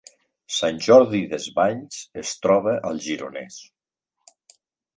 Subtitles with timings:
[0.59, 3.61] Sant Jordi Desvalls es troba al Gironès